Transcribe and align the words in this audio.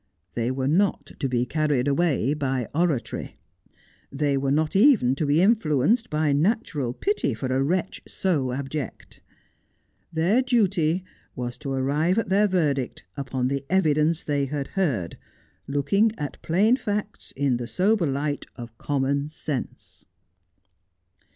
They 0.33 0.49
were 0.49 0.67
not 0.67 1.11
to 1.19 1.29
be 1.29 1.45
carried 1.45 1.87
away 1.87 2.33
by 2.33 2.67
oratory. 2.73 3.37
They 4.11 4.35
were 4.35 4.49
not 4.49 4.75
even 4.75 5.13
to 5.13 5.27
be 5.27 5.43
influenced 5.43 6.09
by 6.09 6.33
natural 6.33 6.91
pity 6.91 7.35
for 7.35 7.53
a 7.53 7.61
wretch 7.61 8.01
so 8.07 8.51
abject. 8.51 9.21
Their 10.11 10.41
duty 10.41 11.05
was 11.35 11.55
to 11.59 11.71
arrive 11.71 12.17
at 12.17 12.29
their 12.29 12.47
verdict 12.47 13.03
upon 13.15 13.47
the 13.47 13.63
evidence 13.69 14.23
they 14.23 14.45
had 14.47 14.69
heard, 14.69 15.19
looking 15.67 16.13
at 16.17 16.41
plain 16.41 16.77
facts 16.77 17.31
in 17.35 17.57
the 17.57 17.67
sober 17.67 18.07
light 18.07 18.47
of 18.55 18.75
common 18.79 19.29
sense. 19.29 20.05